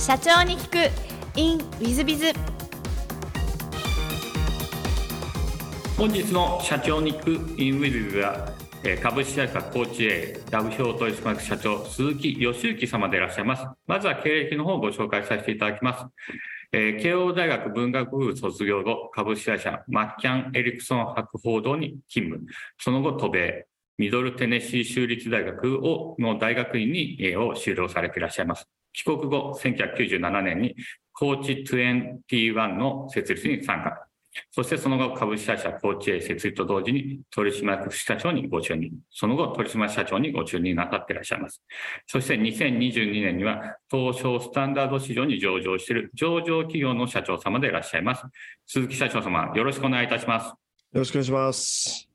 [0.00, 2.32] 社長に聞く in ウィズビズ
[5.98, 8.50] 本日の社長に聞く in ウィズビズは
[8.82, 13.66] えー株式会社コーチ A ラブ表取締役社長鈴木義之様でいらっしゃいます。
[13.86, 16.06] まずは経歴の方をご紹介させていただきます。
[16.72, 22.50] え慶応大学文学部卒業後、株式会社マッキャン・エリクソン博報堂に勤務。
[22.78, 23.66] その後、渡米、
[23.98, 28.66] ミドルテネシー州立大学をの大学院に、えを修了されていらっしゃいます。
[28.92, 30.76] 帰国後、1997年に
[31.12, 34.06] コーチ21の設立に参加。
[34.52, 38.92] そしてその後、株式会社コーチ A 設立と同時に取締役社長にご就任。
[39.10, 41.62] その後、取締役社長にご就任なさっていらっしゃいます。
[42.06, 48.24] そして2022年には、東証スタンダード市場に上場している上場企業の社長様でいらっしゃいます。
[48.66, 50.46] 鈴木社長様、よろしくお願いいたします。
[50.46, 50.54] よ
[50.92, 52.09] ろしくお願いします。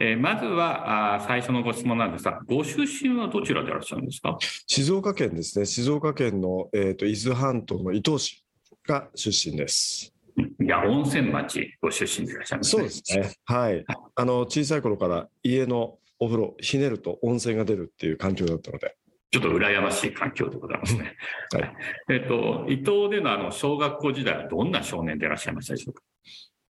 [0.00, 4.38] えーまずはあー最初のご質問なんですが、ご出身はどちらでいらっしゃるんですか？
[4.66, 5.66] 静岡県ですね。
[5.66, 8.44] 静岡県の、えー、と伊豆半島の伊東市
[8.86, 10.14] が出身です。
[10.62, 12.86] いや、温泉町ご出身でいらっしゃいますそうね。
[12.86, 13.32] ですね。
[13.44, 13.84] はい。
[14.14, 18.96] あの小さい頃から家のお風呂ひねると温泉が出るっていう環境だったので。
[19.30, 21.16] ちょっと羨ましい環境でございますね。
[21.52, 21.72] はい
[22.10, 26.02] えっ、と、伊東でのあの小学校時代はどんな少年でいらっしゃいましたでしょうか？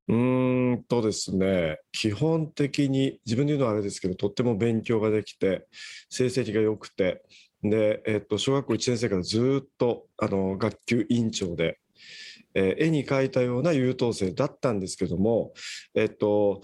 [0.08, 1.78] うんとですね。
[1.92, 5.66] 基本的に自分で言うのはあれですけど、とっても勉強ができて
[6.08, 7.22] 成績が良くて。
[7.62, 11.78] で、えっと小学校1年生からずっとあの学級委員長で、
[12.54, 15.52] えー絵に描いたような優等生だったんですけども、
[15.94, 16.62] えっと、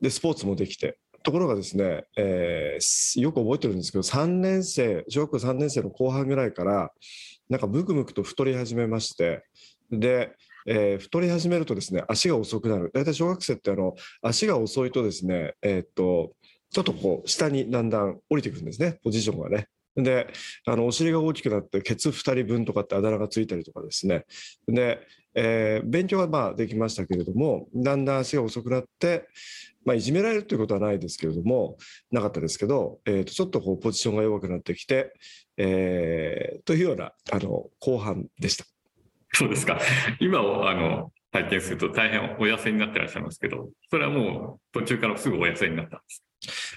[0.00, 6.90] で、スポーツもできて、ところがですね、えーよく覚えてるんですけど、3年生、小学校3年生の後半ぐらいから、
[7.48, 9.44] なんかムクムクと太り始めまして、
[9.92, 10.32] で、
[10.66, 12.90] えー太り始めるとですね、足が遅くなる。
[12.92, 16.32] 大体小学生ってあの、足が遅いとですね、えーっと、
[16.70, 19.68] ちょっとこう、下にだんだん降りてくるんですね、ポジションがね。
[19.96, 20.28] で、
[20.66, 24.24] あの、お尻が大きくなって、ケツ2人分とかってあだ名がついたりとかですね。
[24.68, 25.00] で、
[25.34, 29.28] えー勉強はまあできましたけれども、だんだん足が遅くなって、
[29.84, 31.78] まあ、いじめられるということはないですけれども、
[32.10, 35.12] なかったですけど、えーとちょっとこうポジションが弱くなってきて、
[35.56, 38.75] えーというようなあの後半でした。
[39.38, 39.78] そうですか。
[40.18, 46.22] 今をあの体験すると大変お痩せになってらっしゃいますけど、それはもう途中からすぐお痩せになったんです。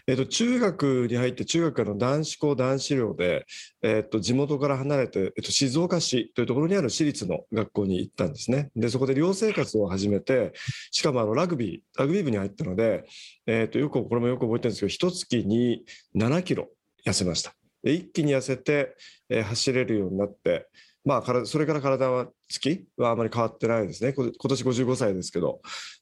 [0.07, 3.45] えー、と中学に入って、中学からの男子校男子寮で、
[3.81, 8.71] えー、と地元から離れて、えー、と静岡市というところにある私立の学校に行ったんですね。
[8.75, 10.51] で、そこで寮生活を始めて、
[10.91, 13.05] しかもあのラグビー、ラグビー部に入ったので、
[13.45, 16.67] えー、とよく、これもよく覚えてるんですけど、一月に7キロ
[17.05, 17.53] 痩せました。
[17.83, 18.97] で一気に痩せて、
[19.29, 20.67] えー走れるようになって、
[21.09, 24.13] まあ、体それから体は月はあまり変わってないですね。
[24.13, 25.59] 今年55歳ですけど、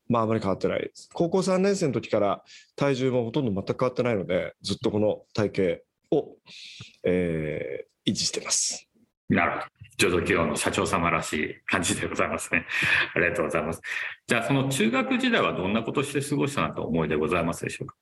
[0.09, 1.09] まあ、あまり変わってないです。
[1.13, 2.43] 高校3年生の時から
[2.75, 5.79] 体重もほとんど全く変わってないので、ずっとこの体
[6.09, 6.35] 型を、
[7.05, 8.87] えー維持してます。
[9.29, 9.65] なるほど。
[9.97, 12.65] 上場企業の社長様らしい感じでございますね。
[13.15, 13.81] ありがとうございます。
[14.27, 17.95] じゃあ、その中学時代はどんなことして過ごしたなと思いでございますでしょうか？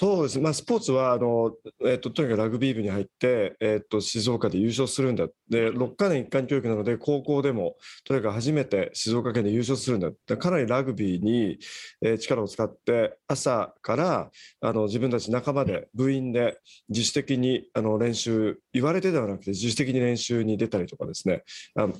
[0.00, 1.52] そうですね、まあ、スポーツはあの、
[1.84, 11.58] えっととにかくラグビー部に入って、えっと静岡で優勝するんだで6か年一貫教育なので高校でもとにかく初めて静岡県で優勝するんだでかなりラグビーに、
[12.00, 14.30] えー力を使って朝から
[14.62, 21.42] あの自分たち仲間で部員で自主的にあの練習言われてではなくて自主的に練習に出たりとかですね
[21.74, 21.94] あの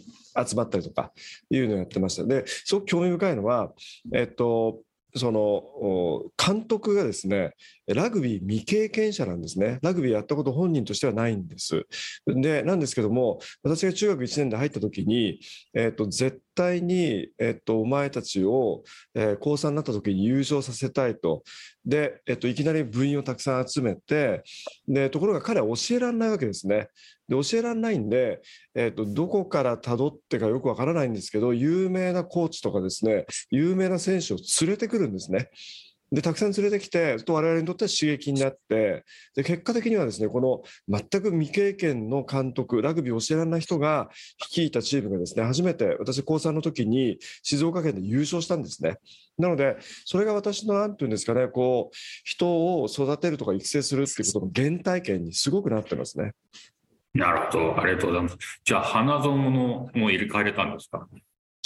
[0.46, 1.12] 集まったりとか
[1.50, 3.72] いうのをやってましたですごく興味深いのは
[4.14, 4.80] えっと
[5.16, 7.54] その監督がですね
[7.94, 9.78] ラグビー未経験者なんですね。
[9.82, 11.86] ラグビーやったこと本人としてはないんです。
[12.26, 15.40] で、なんですけども、私が中学1年で入った時に、
[15.74, 18.82] えっ、と、絶対に、えっ、と、お前たちを、
[19.14, 21.42] えー高3になった時に優勝させたいと。
[21.86, 24.42] で、えっ、と、いきなり部員をたくさん集めて、
[24.86, 26.88] で、ところが彼は教えられないわけですね。
[27.28, 28.42] で、教えられないんで、
[28.74, 35.50] えっ、と、どこから辿ってかよくわからないんですけど、有名なコーチとかですね、有名な選手を連れてくるんですね。
[36.12, 39.04] で、たくさん連れてきて、と我々にとっては刺激になって、
[39.36, 44.10] で、結果的にはですね、この全く未経験の監督、ラグビーを教えられない人が
[44.40, 48.96] 率いたチームがですね、初めて私高3の時に静岡県で優勝したんですね。
[49.38, 52.48] なので、それが私のなんていうんですかね、こう、人
[52.82, 56.32] を育てるとか育成するっていうことの原体験にすごくなってますね。
[57.14, 57.80] なるほど。
[57.80, 58.36] ありがとうございます。
[58.64, 61.08] じゃあ、花園のも入れ替えれたんですか？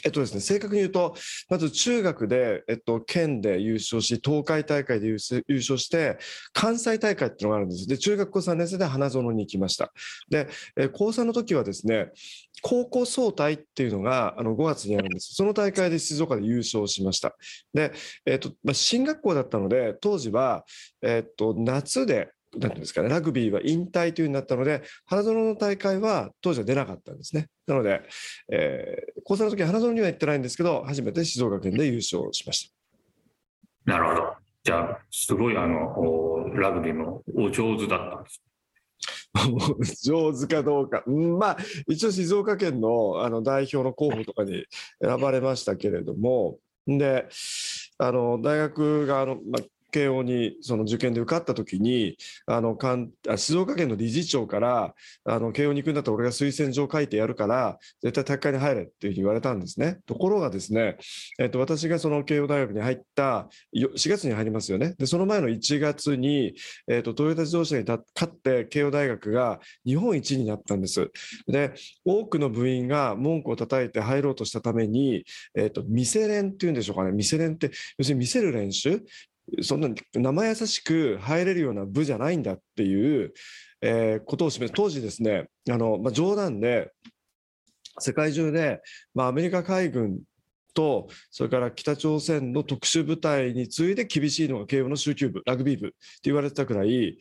[0.04, 1.14] えっとですね、正確に言うと、
[1.48, 6.18] まず中学で、えっと、県で優勝し、東海大会で優勝して、
[6.52, 7.86] 関西大会っていうのがあるんです。
[7.86, 9.92] で、中学校3年生で花園に行きました。
[10.28, 12.10] で、え高3の時はですね、
[12.60, 15.34] 高校総体っていうのがあの5月にあるんです。
[15.34, 17.34] その大会で静岡で優勝しました。
[17.72, 17.92] で、
[18.26, 20.64] えっと、まあ、進学校だったので、当時は、
[21.02, 22.28] えっと、夏で、
[22.58, 27.48] なんていうんですかね、ラグビーは引退というになったので、花園の大会は当時は出なかったんですね。
[27.66, 28.02] なので、
[28.50, 32.72] えー、高3の時花園には行ってないんですけど、初めて静岡県で優勝しまし
[33.86, 33.92] た。
[33.92, 34.34] なるほど。
[34.62, 38.42] じゃあ、すごいあの、ラグビーもお上手だったんです。
[40.04, 41.56] 上手かどうか、うん、まあ
[41.88, 44.64] 一応静岡県のあの代表の候補とかに
[45.02, 47.28] 選ばれましたけれどもで
[47.98, 49.62] あの大学があの、まあ、
[49.94, 52.76] 慶応にその受験で受かった時にあの
[53.28, 54.94] あ静岡県の理事長から
[55.24, 59.98] あの慶応に行くんだったら俺が推薦状書いてやるから絶対大会に入れっていうふうに言われたんですね。
[60.04, 60.96] ところがですね、
[61.38, 64.94] えっと、私がその慶応大学に入った4月に入りますよね。
[64.98, 66.54] でその前の1月に、
[66.88, 71.12] えっと、トヨタ自動車に勝って慶応大学が日本一になったんです。
[71.46, 71.72] で
[72.04, 75.24] 多くの部員が文句を叩いて入ろうとしたために、
[75.54, 77.12] えっと、見せ練っていうんでしょうかね。
[77.12, 79.00] 見せ練って要するに見せる練習
[79.62, 83.32] そんな生優しく入れるような部じゃないんだっていう、
[83.80, 86.92] えー、ことを示す当時ですねあの、まあ、冗談で
[87.98, 88.80] 世界中で、
[89.14, 90.20] まあ、アメリカ海軍
[90.74, 97.18] とそれから北朝鮮の特殊部隊に次いで厳しいのが慶応の集球部ラグビー部って言われてたくらい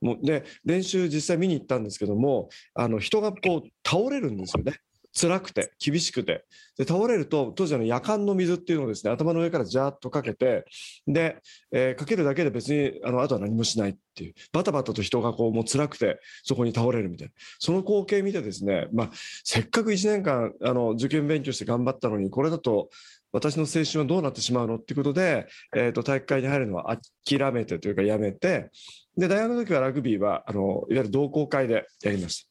[0.00, 4.78] もうで練習実際見に行ったんですけどもあの人がこう倒れるんですよね。
[5.12, 6.44] 辛くて厳しくて。
[6.78, 10.64] で倒れると当時の夜間の水っていうのをですね頭の上からジャーッとかけて
[11.06, 11.36] で、
[11.70, 14.34] えー、かけるだけで別にあのあとは何もしないっていう。
[14.52, 17.34] バタバタと人がこうもう辛くてそこに倒れるみたいな。
[17.58, 19.10] その光景見てですね、まあ、
[19.44, 22.88] せっかく1年間あの受験勉強して頑張ったのにこれだと
[23.32, 25.46] 私の青春はどうなってしまうのっていうことで、
[25.76, 28.70] えーと、体育会に入るのは諦めてというかやめて
[29.16, 32.46] で大学の時はラグビーはあのいわゆる同好会でやりまし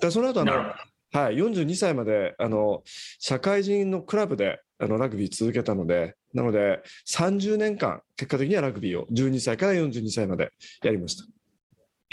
[0.00, 0.06] た。
[0.06, 0.52] でその後あの
[1.12, 2.82] はい、42歳まであの
[3.18, 10.52] 社会人のクラブであのラグビー続けたので、なので30年間、結果的にはラグビーを12歳から42歳まで
[10.82, 11.24] やりました。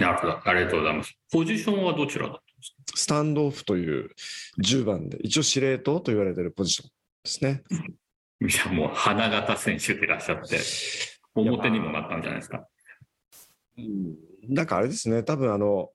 [0.04, 1.18] なるほど、ありがとうございます。
[1.32, 2.98] ポジションはどちらだったんですか？
[2.98, 4.10] スタンドオフという
[4.64, 6.90] 10番で、一応司令塔と言われているポジション
[7.24, 7.64] ですね。
[8.42, 10.60] いや、もう花形選手でいらっしゃって、
[11.36, 12.68] 表にもなったんじゃないですか？
[13.78, 14.16] うん、
[14.50, 15.92] なんかあれですね、多分あの、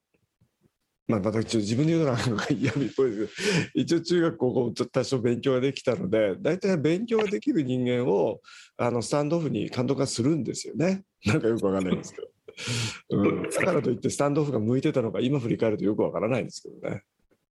[1.08, 2.18] まあ、また自分で言うのは
[2.50, 8.40] 嫌味っぽいですけど一応中学高校多少勉強ができたので大体勉強ができる人間を
[8.76, 12.28] あのスタンドオフに監督がするんですよね なんかよくわかんないんですけど、
[13.18, 17.02] うん、だからといってスタンドオフが向いてたのか今振り返るとよくわからないんですけどね。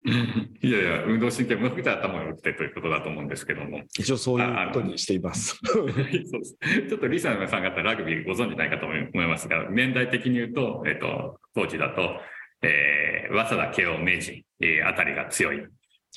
[0.63, 3.81] いやいや、運動神経向くて頭が良くてということだと思うんですけども。
[3.99, 5.59] 一応そういうことにしています。
[5.63, 6.57] そうです
[6.89, 12.19] ちょっとリサさん方ラグビーご存じないかと思いますが、年代的に言うと、えっ、と、当時だと、
[12.63, 15.65] えー、早稲田、慶応、明治、えー、あたりが強い。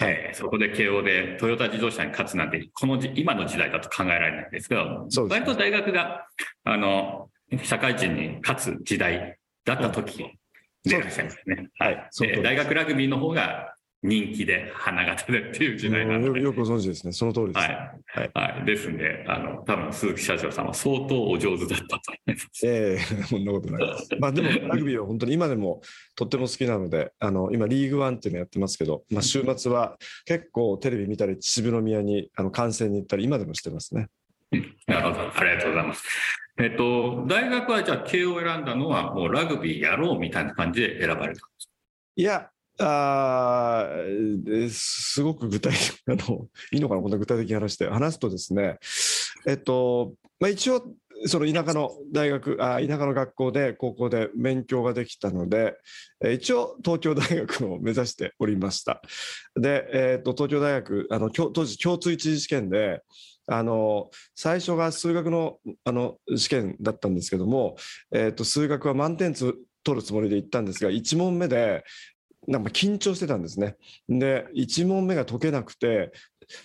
[0.02, 6.26] えー、そこで慶応でトヨタ自動車に勝つなんて、この今の時代だと考えられないんですけど、ね、割と大学が、
[6.64, 7.31] あの、
[7.62, 11.69] 社会人に勝つ時代だった時でいらっしゃいますね。
[11.79, 12.11] はい。
[12.43, 13.74] 大学ラグビーの方が
[14.06, 16.42] 人気で花形でっていう時代なので。
[16.42, 17.12] よくご存知ですね。
[17.12, 17.56] その通りです。
[17.56, 17.70] はい。
[18.06, 18.30] はい。
[18.34, 22.66] はい、ですんで、あの、多分鈴木社長さんは相当お上手だったと思います。
[22.66, 24.08] ええー、 そんなことないです。
[24.20, 25.80] まあでも、ラグビーは本当に今でも
[26.14, 29.96] とっても好きなので、あの、今、リーグワンっていうのやってますけど、まあ週末は
[30.26, 34.08] 結構テレビ見たり、秩父宮にあの観戦に行ったり、今でもしてますね。
[34.86, 35.32] なるほど。
[35.34, 36.04] ありがとうございます。
[36.60, 41.72] えっと、大学はじゃあ、慶応を選んだのは、もうラグビーやろうみたいな感じで選ばれたんですか？
[42.16, 43.88] いや、あ
[44.71, 48.78] すごく具体的あのいいのかなこんな具体的に話して話すとですね
[49.47, 50.83] えっと、まあ、一応
[51.26, 55.76] その田舎の大学あ田舎の学校で高校で勉強ができたので
[56.33, 59.00] 一応東京大学を目指しておりました。
[59.54, 63.02] で、えっと東京大学あの当時共通一次試験で
[63.47, 67.76] あの最初が数学のあの試験だったんですけども、
[68.12, 69.54] えっと数学は満点取
[69.88, 71.85] るつもりで行ったんですが1問目で
[72.46, 73.76] なんか緊張してたんですね。
[74.08, 76.12] で1問目が解けなくて、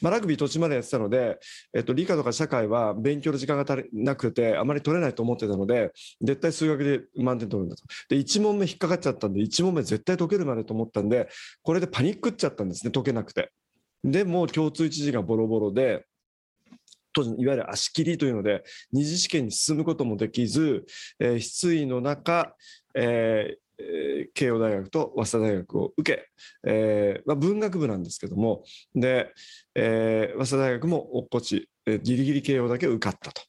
[0.02, 1.40] まあ、ラグビー途中までやってたので、
[1.74, 11.30] えっと、理科とか社会は勉強の時間が足りなくてあまり取れないと思ってたので絶対数学で満点取るんだとで1問目引っかかっちゃったんで1問目絶対解けるまでと思ったんで
[11.64, 13.52] これでパニックっちゃったんですね解けなくて
[14.04, 16.06] でも共通一次がボロボロで
[17.14, 20.86] 当時いわゆる足切りというので二次試験に進むこともできず、
[21.20, 22.56] えー、失意の中、
[22.96, 26.30] えーえー、慶応大学と早稲田大学を受け、
[26.68, 28.64] えーまあ、文学部なんですけども
[28.96, 29.34] で、
[29.76, 33.42] えー、早稲田大学も落っこち、えー、ギリギリ慶応だけ受かったと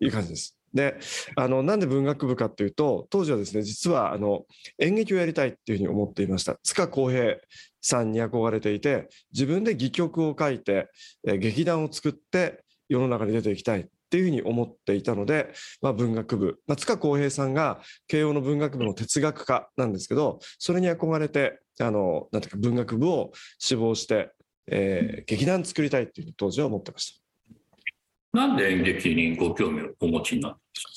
[0.00, 0.56] いう感じです。
[0.74, 0.98] で
[1.36, 4.44] あのなんで文学部かというと当時はですね実はあの
[4.78, 7.36] 演劇をやりたいっていうふうに思っていました塚公平
[7.80, 10.88] さんに憧れていて自分で戯曲を書いて、
[11.26, 24.30] えー、劇団を作って世の中に出ていきたいっていうふうに思っていたので、まあ、文学部、まあ、塚公平さんが慶応の文学部の哲学科なんですけどそれに憧れてあのなんていうか文学部を志望して、
[24.68, 27.20] えー、劇団作りたいっていう当時は思ってまし
[28.32, 28.38] た。
[28.40, 30.92] なんで演劇にご興味をお持ちになったんですか？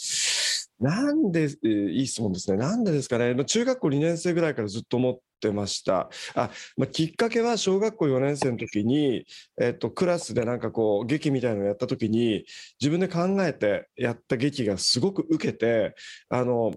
[0.80, 2.58] なんで、えー、いい質問ですね。
[2.58, 3.36] なんでですかね。
[3.46, 6.10] 中学校2年生ぐらいからずっと思ってました。
[6.36, 9.26] あ、まあ、きっかけは小学校4年生の時に、
[9.60, 12.46] えっと、クラスでなんかこう、劇みたいなのをやった時に、
[12.80, 15.96] 自分で考えてやった劇がすごく受けて、
[16.30, 16.74] あの、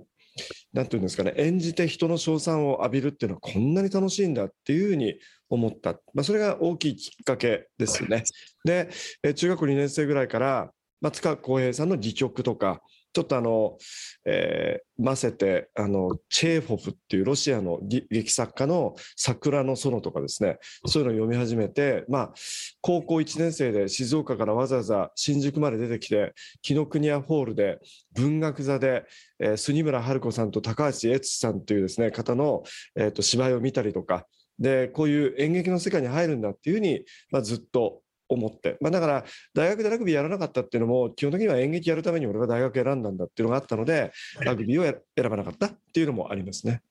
[0.72, 5.14] なんていうんですかね、演じて人の称賛を浴びるっていうのはこんなに楽しいんだっていうふうに
[5.48, 5.92] 思った。
[6.14, 8.24] まあ、それが大きいきっかけですよね。
[8.64, 8.88] で、
[9.34, 12.80] 中学校2年生ぐらいから、松川浩平さんの戯曲とか、
[13.12, 13.76] ちょっとあの、
[14.24, 22.34] えー、混ぜて、あの、チェーフォフっていうロシアの劇作家の桜の園とかですね、そういうのを読み始めて、まあ、
[22.80, 27.78] 高校1年生で静岡からわざわざ新宿まで出てきて、紀ノ国屋ホールで
[28.14, 29.04] 文学座で、
[29.38, 32.62] えー、杉村春子さんと高橋悦さんというですね、方の、
[32.96, 34.26] えーと、芝居を見たりとか、
[34.58, 38.01] で、こういう演劇の世界に入るんだっていうふうに、まあ、ずっと
[38.32, 39.24] 思って、まあ、だから
[39.54, 46.82] 大学でラグビーやらなかったっていうのも基本的には演劇やるために俺は大学選んだんだっていうのがあったのでラグビーを選ばなかったっていうのもありますね。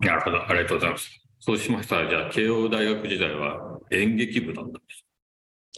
[0.00, 1.10] なるほどありがとうございます。
[1.38, 5.04] そうしましたらじゃあ慶応大学時代は演劇部なんです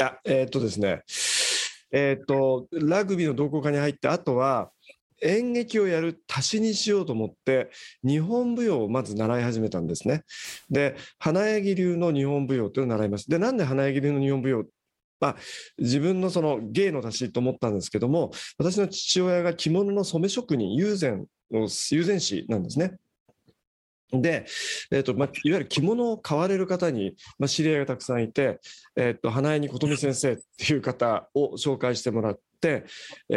[0.01, 1.03] いやえー、っとですね
[1.91, 4.71] えー、っとラグビーの同好会に入ってあとは
[5.23, 7.71] 演劇をやる足しにしようと思って
[8.05, 10.23] 日本舞踊をまず習い始めたんですね。
[10.71, 13.29] で花柳流の日本舞踊というのを習います。
[13.29, 14.65] でなんで花柳流の日本舞踊
[15.21, 15.37] まあ、
[15.79, 22.99] 自分のその芸の足しと思ったんですけども私の父親が着物の染め職人友禅の友禅師なんですね。
[24.11, 24.47] で、
[24.91, 28.59] えーとまあ、いわゆる着物を買われる方に、まあ、知り合いがたくさんいて、
[28.97, 32.85] えーと、花江に琴美先生っていう方を紹介してもらっ、え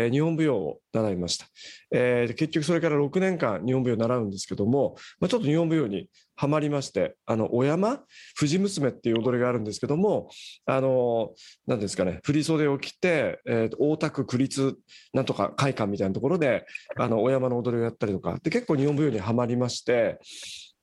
[0.08, 1.46] ー、日本舞踊を習いました、
[1.92, 8.00] えー、結局それから6年間日本舞踊を習うんですけども、まあ、ちょっと日本舞踊にはまりましてあのお山
[8.36, 10.30] 藤娘っていう踊りがあるんですけども
[10.66, 11.32] あの
[11.68, 14.76] 何ですかね振り袖を着て、えー、大田区区立
[15.14, 16.66] なんとか会館みたいなところで
[16.98, 20.18] あのお山の踊りをやったりとかで結構日本舞踊にはまりまして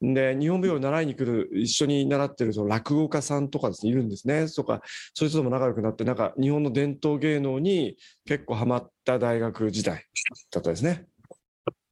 [0.01, 4.81] で日本舞踊を習いに来る一緒に習ってるその落語家さんとかですねいるんですねとか
[5.13, 10.07] そういう人とも仲良くなってなんか日本の伝統芸能に結構ハマった大学時代
[10.53, 11.07] だったですね。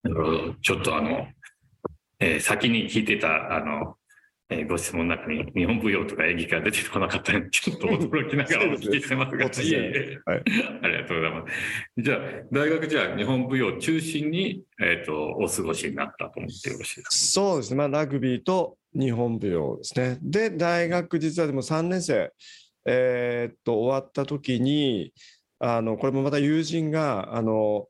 [0.05, 1.27] なるほどちょっとあの、
[2.21, 3.97] えー、先に聞いてたあの
[4.49, 10.43] えー、ご質問の中に日本舞踊とか演劇が出てこなかったので、ちょっと驚きながらお聞きしてますが、いえいえ、はい、
[10.83, 12.03] ありがとうございます。
[12.03, 12.19] じゃあ、
[12.53, 17.43] 大学じゃあ日本舞踊中心に、えっ、ー、と、お過ごしになったと思ってよろしいですか？
[17.43, 17.77] そうですね。
[17.77, 20.19] まあ、ラグビーと日本舞踊ですね。
[20.23, 22.33] で、大学実はでも3年生、
[22.87, 25.13] えー、っと、終わった時に、
[25.59, 27.89] あの、これもまた友人が、あの、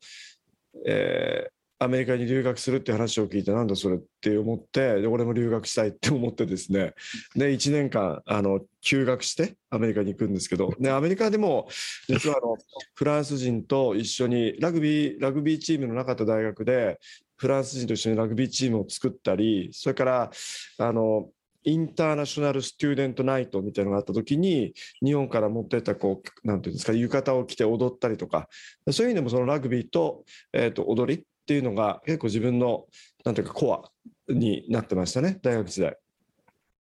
[0.86, 6.94] えー、アメリカに留学するって話を聞いてなんだそれって思ってで俺も留学したいって思ってですね。
[7.34, 10.72] で1年間あの休学してアメリカに行くんですけど。
[10.80, 11.68] でアメリカでも
[12.08, 12.56] 実はあの
[12.94, 16.98] フランス人と一緒にラグビーラグビーチームのなかった大学で
[17.36, 20.30] フランス人と一緒にラグビーチームを作ったりそれから
[20.78, 21.28] あの
[21.66, 24.72] インターナショナルスチューデントナイトみたいなのがあった時に
[25.04, 28.48] 日本から持ってったこうなんていうんですか浴衣を着て踊ったりとか。
[28.92, 32.86] そういう意味でもそのラグビーと,、えー、と踊りっていうのが結構自分の
[33.24, 35.96] なんていうかコアになってましたね大学時代。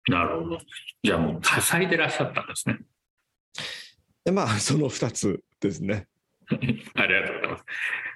[0.07, 0.57] なるほど。
[1.03, 2.79] じゃあもう多彩でいらっしゃったんですね。
[4.23, 6.07] でまあその2つですね。
[6.49, 6.55] あ
[7.05, 7.63] りがとうございます。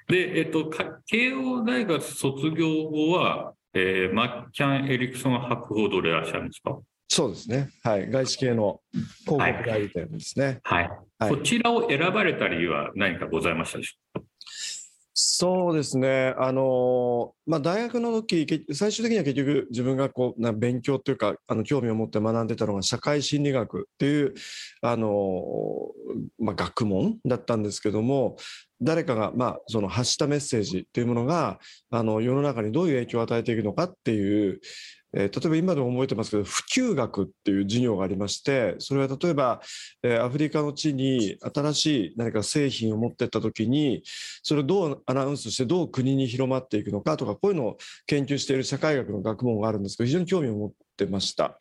[0.08, 0.72] で、えっと、
[1.06, 6.80] 慶応大学卒業後は、えー、マッキャン・エリクソン博報堂でいらっしゃるんですか？
[7.08, 7.70] そうですね。
[7.84, 8.10] はい。
[8.10, 10.60] 外資系の広告代理店ですね。
[10.64, 10.90] はい。
[11.20, 14.26] はい、こちらを選ばれた理由は何かございましたでしょうか？
[15.14, 24.34] そうですね、あのまあ、大学の時最終的には結局自分がこうな勉強というかあの興味を持って学んでたのが社会心理学っていう
[24.82, 25.44] あの、
[26.40, 28.38] まあ、学問だったんですけども
[28.82, 31.60] 誰かが、まあ、その発したメッセージというものが
[31.92, 34.62] あの世の中にどういう影響を与えていくのかっていう
[35.14, 39.62] えー、例えば今でも覚えてますけど普及学っていう授業がありましてそれは例えば、
[40.04, 44.04] えー、アフリカの地に新しい何か製品を持ってった時に
[44.44, 51.58] それをどうアナウンスしてどう国に広まっていくのかとかこういうのを研究している社会学の学問があるんですけど非常に興味を持ってました。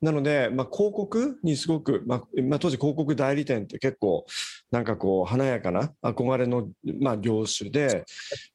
[0.00, 4.26] なので、まあ、広告にすごく、まあ、まあ、当時広告代理店って結構
[4.70, 6.68] なんかこう華やかな憧れの、
[7.00, 8.04] まあ、業種で、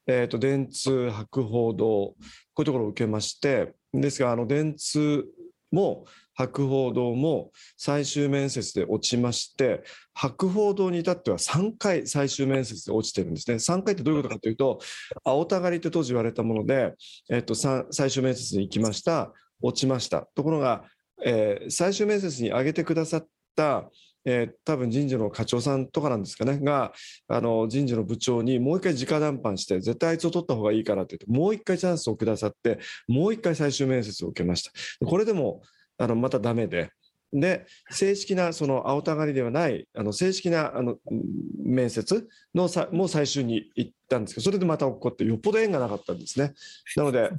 [0.05, 2.15] えーと、電通博報堂こ
[2.59, 5.25] ういうところを受けましてですがあの電通
[5.71, 6.05] も
[6.37, 13.55] 博報堂も最終面接で落ちまして、博報堂に至っては3回最終面接で落ちてるんですね。
[13.55, 14.79] 3回ってどういうことかというと、
[15.23, 16.93] 青たがりって当時言われたもので、
[17.29, 20.27] えっと、最終面接に行きました、落ちました。
[20.35, 20.83] ところが、
[21.25, 23.89] えー最終面接に挙げてくださった、
[24.29, 26.91] えー多分人事の課長さんとかなんですかね、が、
[27.29, 34.71] あの人事の部長にもう一回直談判して、絶対あいつを取った方がいいからって言って、もう一回チャンスをくださって、もう一回最終面接を受けました。
[35.05, 35.61] これでも
[35.97, 36.91] あのまたダメで、
[37.31, 40.95] で正式なその青たがりではないあの正式なあの
[41.61, 46.53] 面接のさもう最終に行ったんですけど、それでまた起こって、よっぽど縁がなかったんですね。
[46.97, 47.29] なので、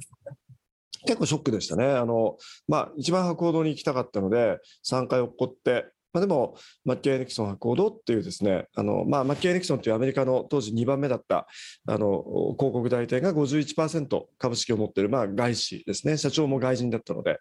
[1.05, 1.85] 結構ショックでしたね。
[1.85, 11.47] あのまあ、一番博報堂に行きたかったので、3回起こって、まあ、でも、マッケイ・エニクソン博報堂っていうですね、あのまあ、マッケイ・エニクソンというアメリカの当時2番目だった
[11.87, 12.23] あの
[12.57, 17.39] 広告代理店が51%株式を持っている、まあ、外資ですね、社長も外人だったので、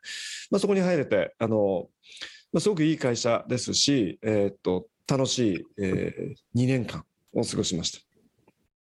[0.50, 1.88] まあ、そこに入れて、あの
[2.52, 7.92] まあ、すごくいい会社ですし、えーっと楽しい、え2年間を過ごしまし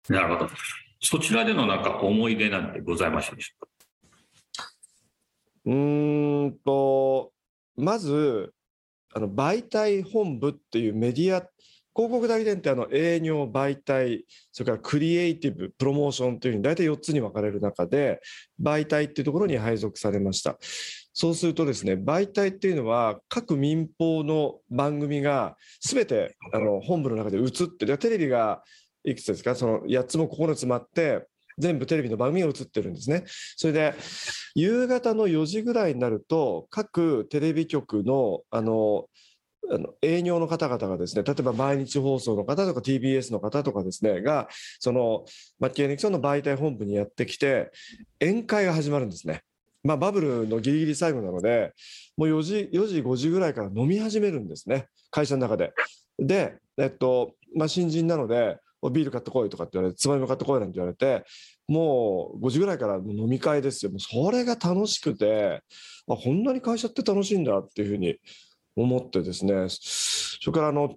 [0.10, 0.13] た。
[0.13, 0.51] なるほど。
[1.00, 3.67] そちらでのなんか思い出なんてございましたでしょ
[5.65, 7.32] ううーんと、
[7.77, 8.53] まず、
[9.13, 11.47] あの媒体本部っていうメディア、
[11.95, 18.19] 広告代理店ってあの営業、媒体、それからクリエイティブ、プロモーションというふうに大体4つに分かれる中で、
[18.61, 20.57] 媒体っていうところに配属されました。
[21.13, 28.61] そうするとですね、媒体っていうのは各民放の番組が全てあの本部の中で映って、テレビが
[29.03, 31.25] いくつですか、その8つも9つもあって、
[31.57, 33.23] 全部テレビの番組が映ってるんですね。
[33.55, 33.93] それで
[34.55, 39.05] 夕方の4時ぐらいになると各テレビ局のあの
[39.69, 44.47] あの営業の方々がですね例えば毎日放送の方とか TBS の方とかですねが
[44.79, 45.25] その
[45.59, 47.71] マッキー・エニクソンの媒体本部にやってきて
[48.21, 49.41] 宴会が始まるんですね。
[49.83, 51.73] まあ、バブルのギリギリ最後なので
[52.17, 55.73] もう4時 ,4 時5時ぐらいから飲み始めるんですね会社の中で。
[56.19, 58.57] で、えっとまあ、新人なので
[58.91, 61.25] ビール買ってこいとかって言われてつまみも買ってこいなんて言われて
[61.67, 63.91] もう5時ぐらいから飲み会ですよ。
[63.91, 65.62] もうそれが楽しくて、
[66.10, 68.15] あこんなに会社って楽しいんだっていうふうに
[68.75, 70.96] 思ってですね、それからあの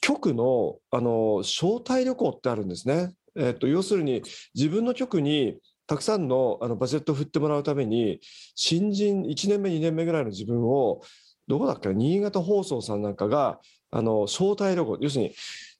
[0.00, 3.12] 局のあの招待旅行ってあるんですね。
[3.36, 4.22] えっと、要するに
[4.54, 8.18] 自分の局にたくさんのあのバジェットを振ってもらうために
[8.54, 11.00] 新人1年目2年目ぐらいの自分を
[11.48, 13.58] どこだっけ新潟放送さんなんかが
[13.90, 15.34] あの招待旅行要するに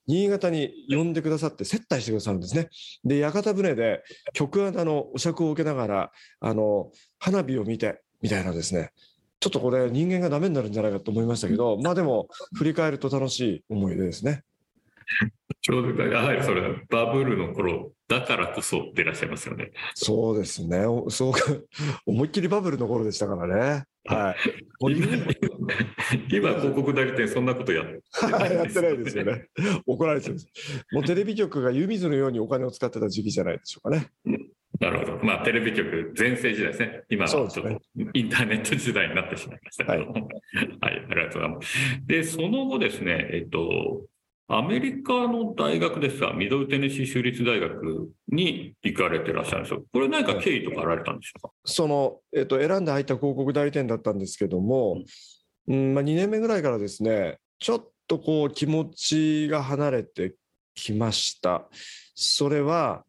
[0.07, 2.69] 新潟に呼んでくださって接待してくださるんですね。
[3.05, 8.93] で屋形船で局アナのお酌を受けながらあの花火を見てみたいなですね
[9.41, 14.43] ちょっとこれ人間がダメになるんじゃないかと思いましたけどまあでも振り返ると楽しい思い出ですね。
[15.61, 19.73] ちょうどやはりそれバブルの頃だからこそでいらっしゃいますよね。
[19.95, 20.87] そうですね。
[20.87, 21.41] おそうか
[22.07, 23.85] 思いっきりバブルの頃でしたからね。
[24.05, 24.37] はい。
[24.81, 25.07] 今
[26.29, 27.93] 今広告代理店そんなことやって
[28.55, 29.47] やってないですよね。
[29.87, 30.37] 怒られてる。
[30.93, 34.09] もうテレビ局が湯水のようにお金を使ってた時期じゃないでしょうかね。
[34.81, 35.25] なるほど。
[35.25, 37.03] まあ、テレビ局全盛時代ですね。
[37.09, 40.13] 今はちょっとそうですインターネット時代になってしまいましたけども。
[40.13, 42.07] はい、ありがとうございます。
[42.07, 44.03] で、その後ですね、えっと、
[44.55, 49.83] アメリカの大学ですが、ミドルテネシー州立大学に行かれてらっしゃるんですよ。
[49.91, 51.55] これ何か経緯とかあられたんでしょうか？
[51.65, 55.03] その、えっと、選んで入った広告代理店だったんですけども、
[55.69, 60.35] うんまあ、2年目ぐらいからですね、ちょっとこう気持ちが離れて
[60.75, 61.67] きました。
[62.15, 63.05] それは、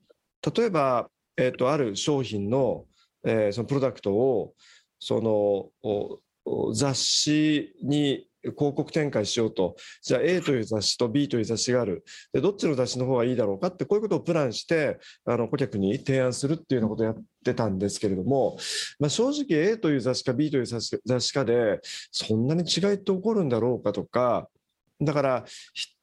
[0.56, 2.86] 例えば、えっと、ある商品の、
[3.25, 4.53] えーそのプロダクトを、
[4.97, 12.03] その、雑誌に広告展開しようと、じゃあ A という雑誌と B という雑誌がある。
[12.32, 18.58] で、どっちの雑誌の方がいいだろうかって、こういうことをプランして、あの、顧客に提案するっていうようなことをやってたんですけれども、
[18.99, 20.79] まあ、正直 A という雑誌か B という雑
[21.19, 21.79] 誌かで、
[22.12, 24.49] そんなに違いって起こるんだろうかとか、
[25.01, 25.45] だから、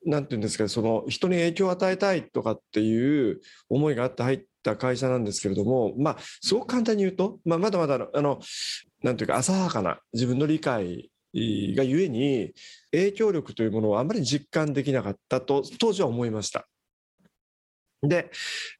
[0.04, 8.40] なんていうんですか、その人に影響を与えたいとかっていう思いがあって入った会社なんですけれども、まあ、すごく簡単に言うと、まあ、まだまだ、あの
[9.02, 12.52] なんていうか、浅はかな自分の理解がゆえに、
[12.92, 16.66] 影響力というものをあんまり実感できなかったと、当時は思いました。
[18.02, 18.30] で、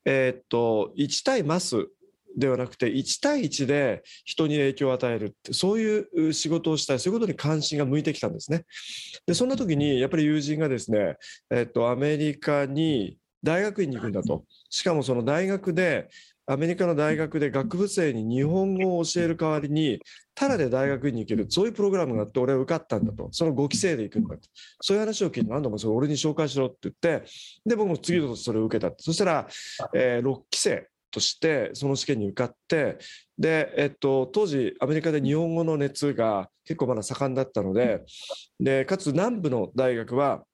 [0.04, 1.88] えーっと、1対マス
[2.36, 8.64] ではなくて、1対1で人に影響を与えるって、そういう仕事をしたい、そういうことに関心が向いてきたんですね。
[9.26, 11.16] で、そんな時に、やっぱり友人がですね、
[11.50, 14.44] えーっと、アメリカに大学院に行くんだと。
[14.70, 16.08] しかもその大学で、
[16.50, 20.00] アメリカの大学で学部生に日本語を教える代わりに、
[20.34, 23.28] ただで大学院に行ける、そういうプログラムがあって、俺は受かったんだと。
[23.30, 24.42] その5期生で行くんだと。
[24.80, 27.24] そういう話を聞いて、何度もそれ俺に紹介しろって言って、
[27.64, 28.92] で、僕も次の年それを受けた。
[28.98, 29.48] そしたら、
[29.94, 32.98] えー6期生としてその試験に受かって
[33.38, 38.04] で、えっと、当時アメリカで日本語の熱が結構まだ盛んだったので
[38.60, 40.44] でかつ南部の大学は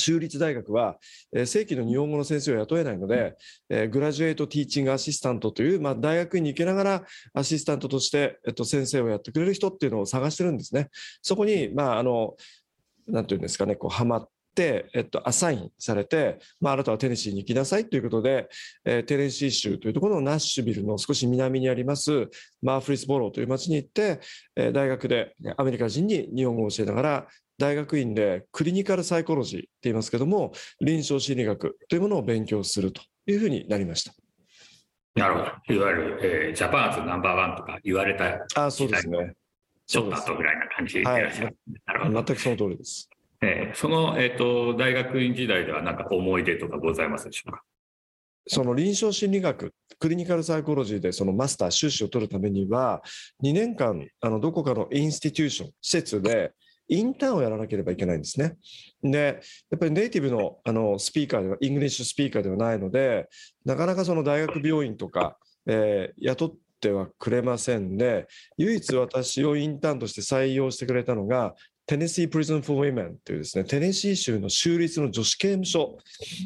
[0.00, 0.96] 州立大学は、
[1.32, 3.36] えー、正規の日本語の先生を雇えないので、
[3.68, 7.02] えー、グラジュエイト・ティーチング・アシスタントという、まあ、大学院に行きながら
[7.34, 10.88] アシスタントとして、えっと、先生をやってくれる人っていうのを探してるんですね。
[11.22, 12.36] そこに、まあ、あの
[13.06, 14.28] なんていうんですかね、こう、はまっ、
[14.62, 18.48] えっと、アサインされて、まあ、あなたはテネシーに行きなさいということで、
[18.84, 22.28] えー、テネシー州というところのナッシュビルの少し南にあります
[22.62, 24.20] マーフリスボローという町に行って、
[24.56, 27.26] えー、大学でアメリカ人に日本語を教えながら
[27.60, 34.14] 大学院で clinical psychology って言いますけども臨床心理学というものを勉強するというふうになりました。
[35.14, 35.74] なるほど。
[35.74, 39.34] いわゆる、えー、 Japan as number one とか言われたあそうですね。
[39.86, 41.56] ちょっと後ぐらいな感じでいらっしゃる。
[41.84, 43.10] はい、全くその通りです。
[43.42, 47.62] えー、その、えーと、大学院時代では何か思い出とかございますでしょうか？
[48.46, 53.02] その臨床心理学、 clinical psychology でそのマスター、修士を取るためには、
[53.42, 56.52] 2年間、あのどこかの institution、施設で、
[56.90, 58.56] インターンをやらなければいけないんですね。
[59.02, 63.28] で、やっぱりネイティブのあのスピーカーでは、 English speaker ではないので、
[63.64, 68.26] なかなかその大学病院とか、えー、雇ってはくれませんで、
[68.56, 71.54] 唯一私をインターンとして採用してくれたのが、
[71.86, 75.98] Tennessee Prison for Women というですね、テネシー州の州立の女子刑務所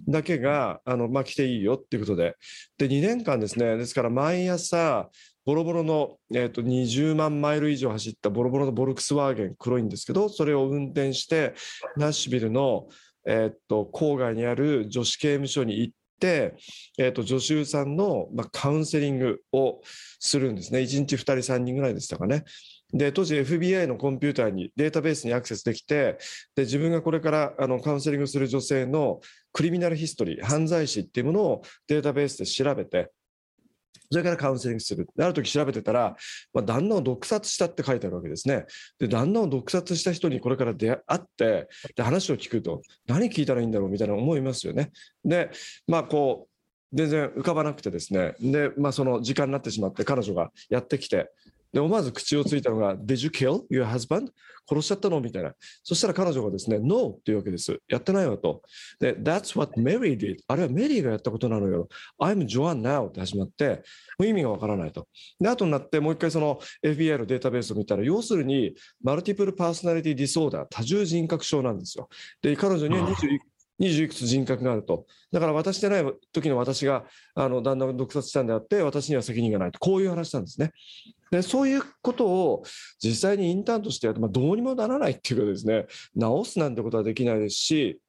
[0.08, 2.36] だけが、あの、まあ、来ていいよっていうことで、
[2.78, 5.10] で、2年間ですね、ですから毎朝、
[5.46, 11.54] ボロボロの、えーと、20万マイル以上走ったボロボロのボルクスワーゲン黒いんですけどそれを運転して
[11.96, 12.88] ナッシュビルの、
[13.26, 16.54] えーと、郊外にある女子刑務所に行って、
[16.98, 19.80] えーと、助手さんの、まあ、カウンセリングを
[20.18, 20.80] するんですね。
[20.80, 22.44] 1日2人3人ぐらいでしたかね。
[22.92, 26.16] で当時 FBI のコンピューターにデータベースにアクセスできて
[26.54, 29.20] で自分がこれからあのカウンセリングする女性の
[29.52, 33.10] クリミナルヒストリー犯罪史っていうものをデータベースで調べて
[34.10, 35.08] それからカウンセリングする。
[35.18, 36.16] ある時調べてたら、
[36.52, 38.66] まあ、旦那を毒殺したって書いてあるわけですね。
[38.98, 44.92] で、旦那を毒殺した人にこれから出会って、で、話を聞くと、何聞いたらいいんだろうみたいな思いますよね。
[45.24, 45.50] で、
[45.86, 48.34] まあ、こう、全然浮かばなくてですね。
[48.40, 51.30] で、まあ、その時間になってしまって、彼女がやってきて、
[51.74, 54.30] で、思わず口をついたのが、Did you kill your husband?
[54.66, 55.20] 殺しちゃったの？
[55.20, 55.52] みたいな。
[55.82, 57.78] そしたら彼女がですね、No っていうわけです。
[57.88, 58.62] やってないわと。
[59.00, 60.36] で、That's what Mary did.
[60.46, 61.88] あれはメリーがやったことなのよ。
[62.18, 63.82] I'm Joan now って始まって、
[64.18, 65.08] もう意味がわからないと。
[65.40, 72.08] で、後になってもう一回その FBI のデータベースを見たら、要するに、マルティプルパーソナリティディソーダー、多重人格症なんですよ。
[72.40, 73.38] で、彼女には21
[73.80, 75.06] 20いくつ人格があると。
[75.32, 79.78] だから渡してない時の私が、あの、旦那を毒殺したんであって、私には責任がないと。
[79.80, 80.72] こういう話なんですね。
[81.30, 82.62] で、そういうことを
[83.02, 88.00] 実際にインターンとしてやると、まあ、どうにもならないっていうかですね、直すなんてことはできないですし、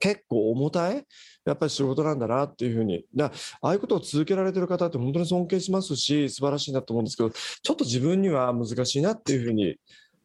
[0.00, 1.04] 結構重たい
[1.44, 3.04] やっぱり仕事なんだなっていうふうに。
[3.14, 9.76] だああいうことを続けられてる方って本当に尊敬しますし、素晴らしいなと思うんですけど、ちょっと自分には難しいなっていうふうに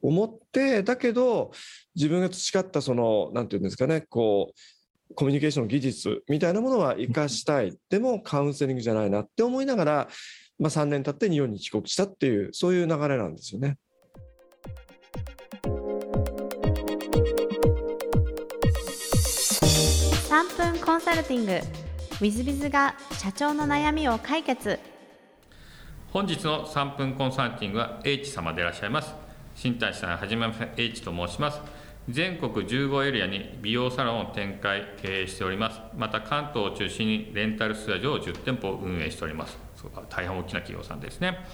[0.03, 1.51] 思って、だけど、
[1.95, 7.75] 自分が培ったその、なんていうんですかね、こう、コミュニケーション技術みたいなものは生かしたい。
[7.89, 10.07] でもカウンセリングじゃないなって思いながら、
[10.59, 13.77] まあ、3年経って日本に帰国したっていう、そういう流れなんですよね。
[20.33, 21.61] 3分コンサルティング w
[22.21, 24.79] i z b i が社長の悩みを解決
[26.11, 29.22] 本日の3分コンサルティングは H 様でいらっしゃいます
[29.63, 31.61] 新谷さんはじめまして H と申します。
[32.09, 35.79] 全国15エリアに美容サロンを展開経営しております。
[35.95, 39.57] また関東を中心にレンタルスタジオを10店舗運営しております。
[40.09, 41.45] 大変大きな企業さんですね。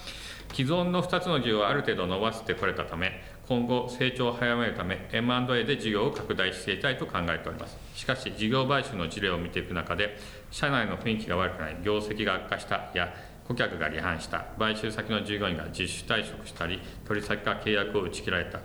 [0.56, 7.78] 既存の2つの事業をある程度伸ばしてこれたため今後成長を早めるため M&A で事業を拡大していきたいと考えております。
[7.94, 10.18] しかし事業買収の事例を見ていく中で
[10.50, 13.14] 社内の雰囲気が悪くない業績が悪化したや
[13.50, 18.60] 顧客が離反した、買収先の従業員が自主退職したり、取り先が契約を打ち切られた、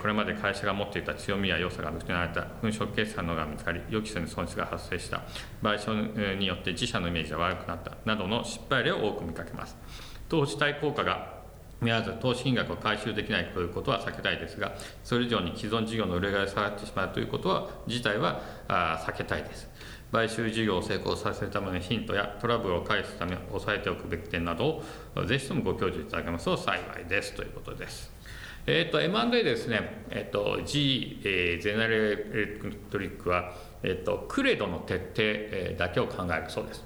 [0.00, 5.22] これまで会社が持っていた強みや良さが失われた、粉飾決算のが見つかり、予期せぬ損失が発生した、
[5.62, 9.76] 賠償によって自社のイメージが悪くなったなどの失敗例を多く見かけます。
[10.28, 11.36] 投資対効果が
[11.80, 18.40] 見合わず投資金額を回収できないということは避けたいですが、それ以上に既存事業の売り上げが下がってしまうということは、自体は
[19.06, 19.70] 避けたいです。
[20.16, 24.82] 買収事業を成功させるためのヒントやトラブルを返すため押さえておくべき点など
[25.14, 28.10] をぜひともご教授いただけますと幸いですということです。
[28.66, 33.52] えっ、ー、と M&A ですね、えっ、ー、と G、えー、ゼネラルエレクトリックは、
[33.82, 36.82] えっ、ー、とクレドの徹底、だけを考えるそうです。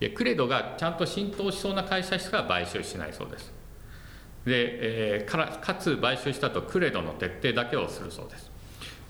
[0.00, 3.52] でクレドがちゃんと浸透しそうな会社しか買収しないそうです。
[4.44, 8.51] で、えー、からかつ買収したとクレドの徹底だけをするそうです。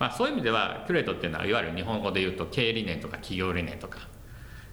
[0.03, 4.01] まあ、そういう意味ではキュレートっていうのはいわゆる日本語で言うと経営理念とか企業理念とか、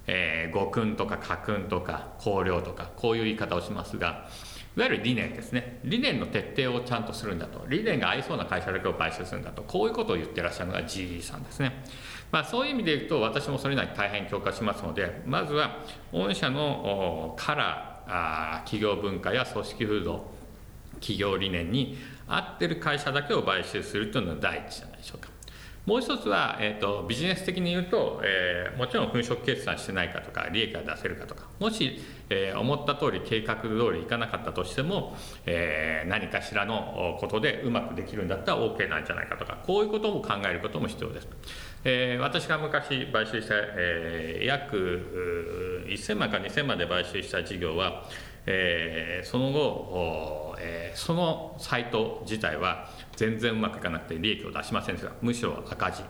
[0.08, 4.28] えー、語訓とか家訓とか綱領とかこういう言い方をしますが
[4.76, 5.82] いわゆる理念ですね。
[5.84, 7.64] 理念の徹底をちゃんとするんだと。
[7.68, 9.62] 理念が合いそうな会社だけを買収するんだと。
[9.62, 11.84] こういうことを言ってらっしゃるのが GE さんですね、
[12.32, 20.40] まあ、そういう意味で言うと私もそれなりに大変強化しますのでまずは御社のカラー企業文化や組織風土
[21.00, 21.98] 企業理念に
[22.30, 25.40] 合ってる会社だけを買収するというのが第一じゃないでしょうか。
[25.90, 41.28] もう一つは、えーと、ビジネス的に言うと、えー、もちろん粉飾決算してないかとか利益が出せるかとかもし、えー、思った通り計画通りいかなかったとしても、えー、何かしらのことでうまくできるんだったら OK なんじゃないかとかこういうことも考えることも必要です、
[41.84, 48.04] えー、私が昔買収した、えー、約1000万か2000万で買収した事業は、
[48.46, 55.12] えー、その後、えー、そのサイト自体は全然うまくいかなくて利益を出しませんでした。
[55.22, 56.04] むしろ赤字。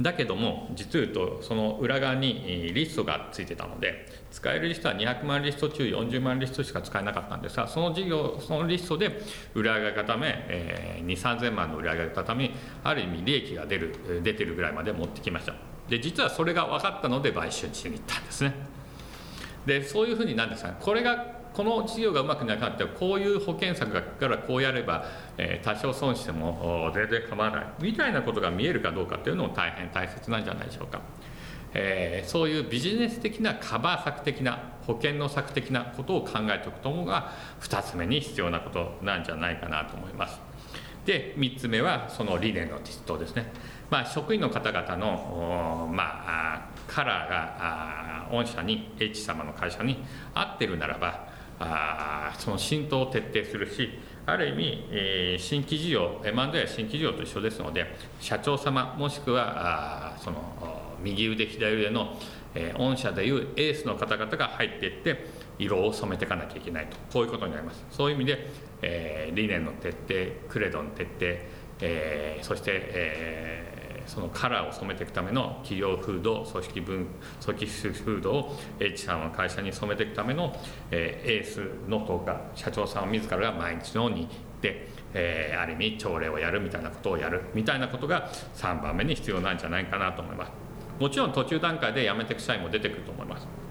[0.00, 9.20] だけども実を言うとその裏側にリストがついてたので使えるリストは200万リスト中40万リストしか使えなかったんですがその事業そのリストで
[9.54, 12.50] 裏上げため、えー、2 3 0 0 0万の裏上げたため
[12.82, 15.54] ある意味利益が出る出てるぐらいまで持ってきました。
[15.88, 18.73] で実はそれが分かったので買収しに行ったんですね。
[19.66, 25.04] でそういうふうになんですかこれがこの事業がうまくなかったらこういう保険策からこうやれば、
[25.38, 31.00] え、多少損しても全然構わないみたいなことが見えるかどうかっていうのも大変大切なんじゃないでしょうか。
[31.74, 40.40] え、そういうビジネス的なカバー策的な保険の策的なことを考えておくともが2つ目に必要なことなんじゃないかなと思います。
[41.06, 43.52] で3つ目はその理念の実装ですね。
[43.90, 53.90] まあ、職員の方々の、まあ、カラーが御社に H 様の会社に合ってるならばあその浸透を徹底するし
[54.26, 57.86] ある意味、えー、新規事業 M&A は新規事業と一緒ですので
[58.20, 60.38] 社長様もしくはあその
[61.02, 62.16] 右腕左腕の、
[62.54, 65.26] えー、御社でいうエースの方々が入っていって
[65.58, 66.96] 色を染めていかなきゃいけないと。
[67.12, 67.84] こういうことになります。
[67.90, 68.50] そういう意味で、
[68.82, 71.14] えー、理念の徹底クレドの徹底、
[71.80, 73.73] えー、そして、えー
[74.06, 77.06] そのカラーを染めていくための企業風土組織分
[77.44, 80.54] 組織風土を H さんは会社に染めていくための、
[80.90, 84.28] え、エースのとか社長さん自らが毎日のように行っ
[84.60, 90.52] て、え、ある意味朝礼をやるみたいなことをやるみたいなことが3番目に必要なんじゃないかなと思います。
[90.98, 93.63] もちろん途中段階で辞めていく社員も出てくると思います。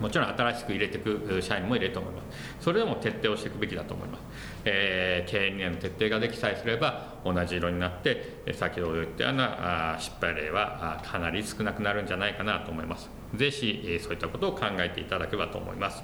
[0.00, 2.64] もちろん新しく入れていく社員も入れると思います。
[2.64, 4.20] それでも徹底をしていくべきだと思います、
[4.64, 13.10] えー、経営理念の徹底ができさえすれば同じ色になって先ほど言ったような失敗例はかなり少なくなるんじゃないかなと思います。
[13.34, 16.02] ぜひそういったことを考えていただければと思います。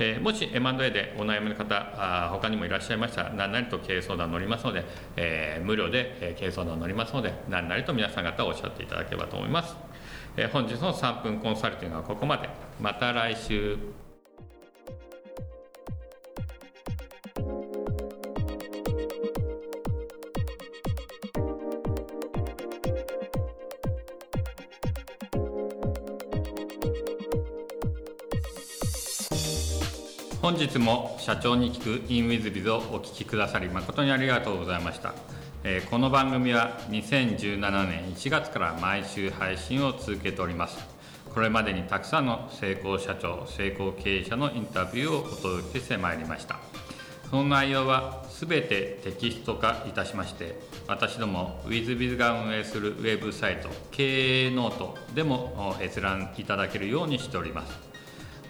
[0.00, 4.84] え、もし M&A でお悩みの方あ、他にもいらっしゃいましたら、何なりと経営相談乗りますので、
[5.16, 9.89] えー、無料で経営相談乗りますので、何なりと皆さん方おっしゃっていただければと思います。
[10.52, 12.48] 本日の3分コンサルティングはここまで。
[12.80, 13.78] また来週。
[30.40, 35.14] 本日も社長に聞く in WithBiz をお聞きくださり誠にありがとうございました。
[35.90, 40.78] この番組は2017年1月から毎週配信を続けております。
[41.34, 46.58] これまでにたくさんの成功社長成功経営者のインタビューをお届けしてまいりました。
[47.28, 57.78] その内容は全てテキスト化いたしまして私ども WithBiz が運営するウェブサイト経営ノートでも閲覧いただけるようにしております。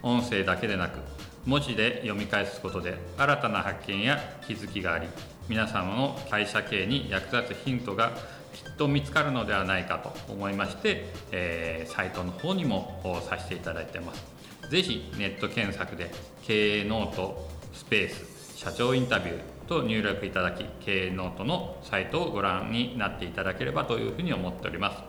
[0.04, 1.00] 音声だけでなく
[1.44, 5.08] 文字で読み返すことで新たな発見や気づきがあり
[5.50, 8.12] 皆様の会社経営に役立つヒントが
[8.52, 14.24] きっと見つかるのではないかと思いまして、えー、サイトの方にもさせていただいてます。
[14.70, 16.12] ぜひネット検索で
[16.44, 25.02] 経営ノートスペース社長インタビューと入力いただき経営ノートのサイトをご覧になっていただければというふうに思っております。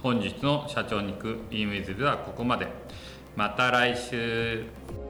[0.00, 2.68] 本日の社長に行く e ムイズではここまで。
[3.34, 5.01] また来週。